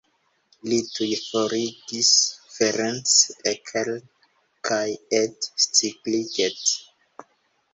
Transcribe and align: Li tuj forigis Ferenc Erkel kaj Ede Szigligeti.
Li 0.69 0.77
tuj 0.93 1.09
forigis 1.23 2.09
Ferenc 2.55 3.13
Erkel 3.51 3.91
kaj 4.71 4.83
Ede 5.21 5.51
Szigligeti. 5.67 7.27